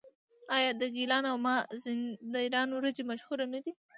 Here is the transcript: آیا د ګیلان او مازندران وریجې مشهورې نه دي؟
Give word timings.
آیا 0.55 0.71
د 0.81 0.83
ګیلان 0.95 1.23
او 1.31 1.37
مازندران 1.45 2.69
وریجې 2.71 3.03
مشهورې 3.11 3.45
نه 3.53 3.59
دي؟ 3.63 3.71